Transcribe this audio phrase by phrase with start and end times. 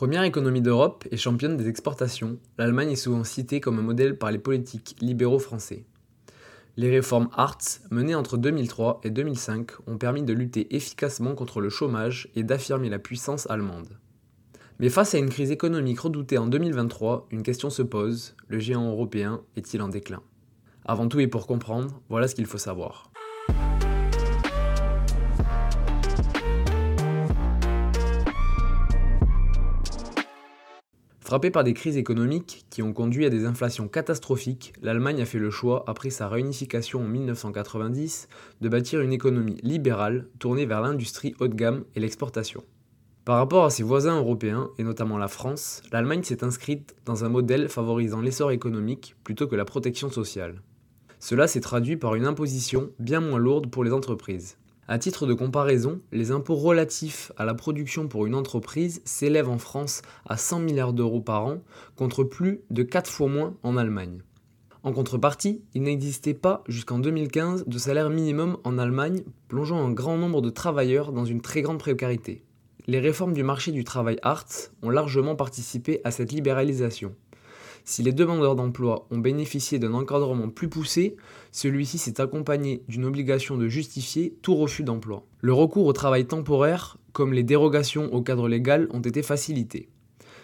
[0.00, 4.30] Première économie d'Europe et championne des exportations, l'Allemagne est souvent citée comme un modèle par
[4.30, 5.84] les politiques libéraux français.
[6.78, 11.68] Les réformes Hartz menées entre 2003 et 2005 ont permis de lutter efficacement contre le
[11.68, 13.98] chômage et d'affirmer la puissance allemande.
[14.78, 18.90] Mais face à une crise économique redoutée en 2023, une question se pose, le géant
[18.90, 20.22] européen est-il en déclin?
[20.86, 23.09] Avant tout et pour comprendre, voilà ce qu'il faut savoir.
[31.30, 35.38] Frappée par des crises économiques qui ont conduit à des inflations catastrophiques, l'Allemagne a fait
[35.38, 38.26] le choix, après sa réunification en 1990,
[38.60, 42.64] de bâtir une économie libérale tournée vers l'industrie haut de gamme et l'exportation.
[43.24, 47.28] Par rapport à ses voisins européens, et notamment la France, l'Allemagne s'est inscrite dans un
[47.28, 50.60] modèle favorisant l'essor économique plutôt que la protection sociale.
[51.20, 54.56] Cela s'est traduit par une imposition bien moins lourde pour les entreprises.
[54.92, 59.58] À titre de comparaison, les impôts relatifs à la production pour une entreprise s'élèvent en
[59.58, 61.58] France à 100 milliards d'euros par an,
[61.94, 64.18] contre plus de 4 fois moins en Allemagne.
[64.82, 70.18] En contrepartie, il n'existait pas jusqu'en 2015 de salaire minimum en Allemagne, plongeant un grand
[70.18, 72.42] nombre de travailleurs dans une très grande précarité.
[72.88, 77.14] Les réformes du marché du travail Hartz ont largement participé à cette libéralisation.
[77.84, 81.16] Si les demandeurs d'emploi ont bénéficié d'un encadrement plus poussé,
[81.52, 85.24] celui-ci s'est accompagné d'une obligation de justifier tout refus d'emploi.
[85.40, 89.88] Le recours au travail temporaire, comme les dérogations au cadre légal, ont été facilités.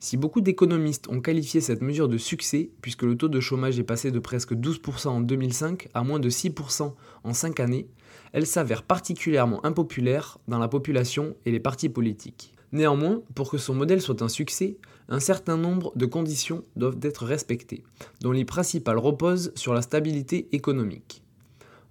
[0.00, 3.84] Si beaucoup d'économistes ont qualifié cette mesure de succès, puisque le taux de chômage est
[3.84, 7.88] passé de presque 12% en 2005 à moins de 6% en 5 années,
[8.32, 12.54] elle s'avère particulièrement impopulaire dans la population et les partis politiques.
[12.70, 14.76] Néanmoins, pour que son modèle soit un succès,
[15.08, 17.82] un certain nombre de conditions doivent être respectées,
[18.20, 21.22] dont les principales reposent sur la stabilité économique.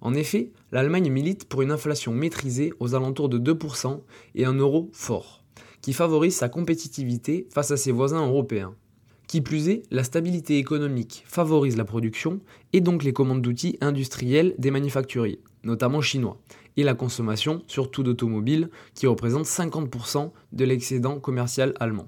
[0.00, 4.00] En effet, l'Allemagne milite pour une inflation maîtrisée aux alentours de 2%
[4.36, 5.42] et un euro fort,
[5.80, 8.74] qui favorise sa compétitivité face à ses voisins européens.
[9.26, 12.40] Qui plus est, la stabilité économique favorise la production
[12.72, 16.40] et donc les commandes d'outils industriels des manufacturiers, notamment chinois,
[16.76, 22.06] et la consommation, surtout d'automobiles, qui représente 50% de l'excédent commercial allemand.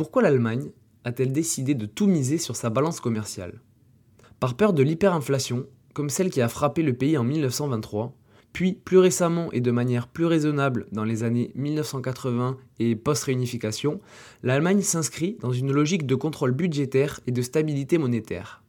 [0.00, 0.70] Pourquoi l'Allemagne
[1.04, 3.60] a-t-elle décidé de tout miser sur sa balance commerciale?
[4.40, 8.16] Par peur de l'hyperinflation, comme celle qui a frappé le pays en 1923,
[8.54, 14.00] puis plus récemment et de manière plus raisonnable dans les années 1980 et post-réunification,
[14.42, 18.62] l'Allemagne s'inscrit dans une logique de contrôle budgétaire et de stabilité monétaire.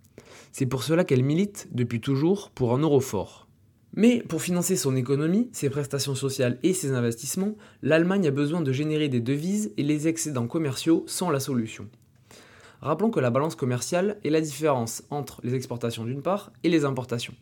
[0.51, 3.47] C'est pour cela qu'elle milite depuis toujours pour un euro fort.
[3.93, 8.71] Mais pour financer son économie, ses prestations sociales et ses investissements, l'Allemagne a besoin de
[8.71, 11.89] générer des devises et les excédents commerciaux sont la solution.
[12.79, 16.85] Rappelons que la balance commerciale est la différence entre les exportations d'une part et les
[16.85, 17.35] importations.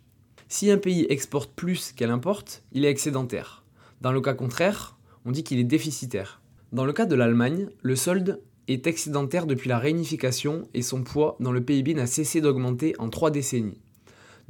[0.47, 3.63] Si un pays exporte plus qu'elle importe, il est excédentaire.
[4.01, 6.41] Dans le cas contraire, on dit qu'il est déficitaire.
[6.71, 11.37] Dans le cas de l'Allemagne, le solde est excédentaire depuis la réunification et son poids
[11.39, 13.79] dans le PIB n'a cessé d'augmenter en trois décennies.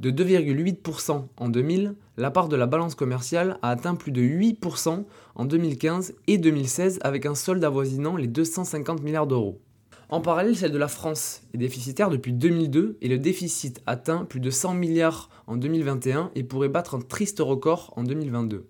[0.00, 5.04] De 2,8% en 2000, la part de la balance commerciale a atteint plus de 8%
[5.34, 9.60] en 2015 et 2016 avec un solde avoisinant les 250 milliards d'euros.
[10.08, 14.40] En parallèle, celle de la France est déficitaire depuis 2002 et le déficit atteint plus
[14.40, 18.66] de 100 milliards en 2021 et pourrait battre un triste record en 2022.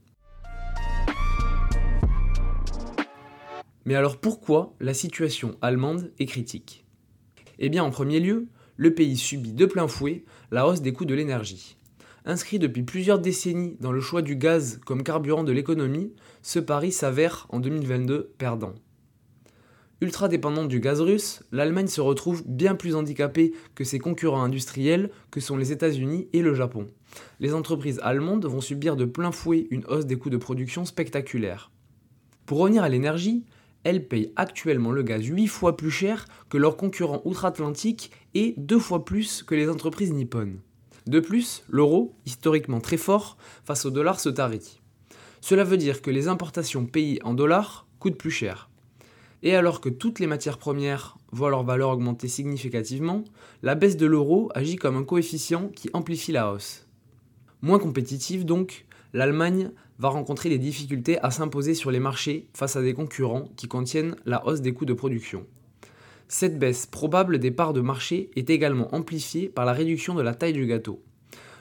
[3.84, 6.84] Mais alors pourquoi la situation allemande est critique?
[7.60, 8.48] Eh bien en premier lieu,
[8.80, 11.76] le pays subit de plein fouet la hausse des coûts de l'énergie.
[12.24, 16.90] Inscrit depuis plusieurs décennies dans le choix du gaz comme carburant de l'économie, ce pari
[16.90, 18.72] s'avère en 2022 perdant.
[20.00, 25.10] Ultra dépendante du gaz russe, l'Allemagne se retrouve bien plus handicapée que ses concurrents industriels
[25.30, 26.86] que sont les États-Unis et le Japon.
[27.38, 31.70] Les entreprises allemandes vont subir de plein fouet une hausse des coûts de production spectaculaire.
[32.46, 33.44] Pour revenir à l'énergie,
[33.84, 38.78] elles payent actuellement le gaz 8 fois plus cher que leurs concurrents outre-Atlantique et 2
[38.78, 40.60] fois plus que les entreprises nippones.
[41.06, 44.80] De plus, l'euro, historiquement très fort, face au dollar se tarit.
[45.40, 48.68] Cela veut dire que les importations payées en dollars coûtent plus cher.
[49.42, 53.24] Et alors que toutes les matières premières voient leur valeur augmenter significativement,
[53.62, 56.86] la baisse de l'euro agit comme un coefficient qui amplifie la hausse.
[57.62, 58.84] Moins compétitive donc,
[59.14, 63.68] l'Allemagne va rencontrer des difficultés à s'imposer sur les marchés face à des concurrents qui
[63.68, 65.46] contiennent la hausse des coûts de production.
[66.26, 70.34] Cette baisse probable des parts de marché est également amplifiée par la réduction de la
[70.34, 71.02] taille du gâteau.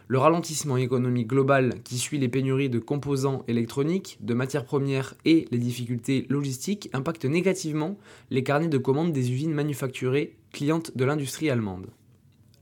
[0.08, 5.46] Le ralentissement économique global qui suit les pénuries de composants électroniques, de matières premières et
[5.52, 7.98] les difficultés logistiques impacte négativement
[8.30, 11.88] les carnets de commandes des usines manufacturées clientes de l'industrie allemande.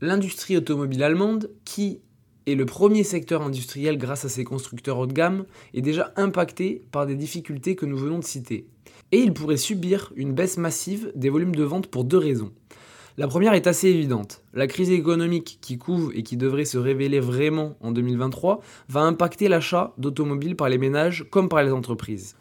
[0.02, 2.02] L'industrie automobile allemande, qui
[2.48, 6.82] et le premier secteur industriel grâce à ses constructeurs haut de gamme, est déjà impacté
[6.92, 8.66] par des difficultés que nous venons de citer.
[9.12, 12.54] Et il pourrait subir une baisse massive des volumes de vente pour deux raisons.
[13.18, 14.44] La première est assez évidente.
[14.54, 19.50] La crise économique qui couve et qui devrait se révéler vraiment en 2023 va impacter
[19.50, 22.38] l'achat d'automobiles par les ménages comme par les entreprises.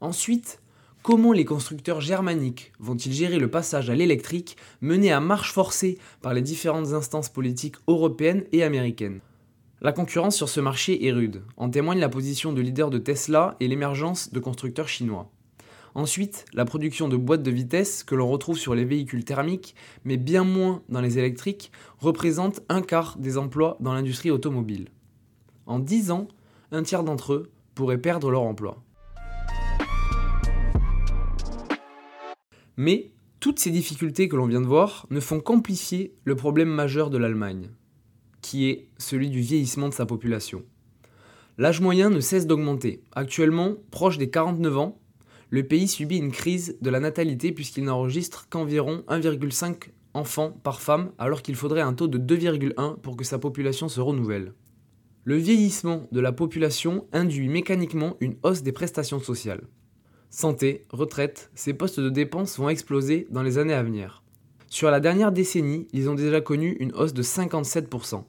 [0.00, 0.60] Ensuite,
[1.02, 6.34] comment les constructeurs germaniques vont-ils gérer le passage à l'électrique mené à marche forcée par
[6.34, 9.20] les différentes instances politiques européennes et américaines?
[9.80, 13.56] La concurrence sur ce marché est rude, en témoigne la position de leader de Tesla
[13.60, 15.30] et l'émergence de constructeurs chinois.
[15.94, 19.74] Ensuite, la production de boîtes de vitesse que l'on retrouve sur les véhicules thermiques,
[20.04, 24.88] mais bien moins dans les électriques, représente un quart des emplois dans l'industrie automobile.
[25.66, 26.28] En 10 ans,
[26.72, 28.82] un tiers d'entre eux pourraient perdre leur emploi.
[32.78, 33.10] Mais
[33.40, 37.18] toutes ces difficultés que l'on vient de voir ne font qu'amplifier le problème majeur de
[37.18, 37.70] l'Allemagne,
[38.40, 40.62] qui est celui du vieillissement de sa population.
[41.58, 43.02] L'âge moyen ne cesse d'augmenter.
[43.10, 45.00] Actuellement, proche des 49 ans,
[45.50, 51.10] le pays subit une crise de la natalité puisqu'il n'enregistre qu'environ 1,5 enfants par femme
[51.18, 54.54] alors qu'il faudrait un taux de 2,1 pour que sa population se renouvelle.
[55.24, 59.66] Le vieillissement de la population induit mécaniquement une hausse des prestations sociales.
[60.30, 64.22] Santé, retraite, ces postes de dépenses vont exploser dans les années à venir.
[64.68, 68.24] Sur la dernière décennie, ils ont déjà connu une hausse de 57%.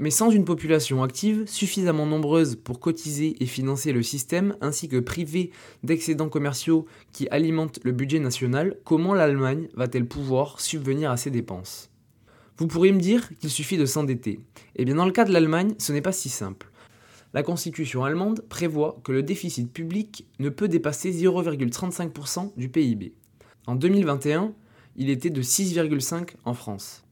[0.00, 4.98] Mais sans une population active suffisamment nombreuse pour cotiser et financer le système, ainsi que
[4.98, 5.50] priver
[5.84, 11.90] d'excédents commerciaux qui alimentent le budget national, comment l'Allemagne va-t-elle pouvoir subvenir à ces dépenses?
[12.58, 14.40] Vous pourriez me dire qu'il suffit de s'endetter.
[14.74, 16.68] Eh bien dans le cas de l'Allemagne, ce n'est pas si simple
[17.34, 23.14] la Constitution allemande prévoit que le déficit public ne peut dépasser 0,35% du PIB.
[23.66, 24.52] En 2021,
[24.96, 27.04] il était de 6,5% en France.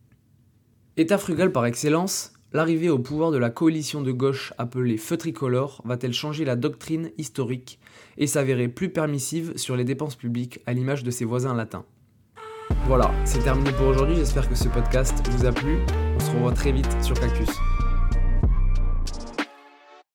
[0.97, 5.83] État frugal par excellence, l'arrivée au pouvoir de la coalition de gauche appelée Feu tricolore
[5.85, 7.79] va-t-elle changer la doctrine historique
[8.17, 11.85] et s'avérer plus permissive sur les dépenses publiques à l'image de ses voisins latins?
[12.87, 15.79] Voilà, c'est terminé pour aujourd'hui, j'espère que ce podcast vous a plu.
[16.17, 17.51] On se revoit très vite sur Cactus.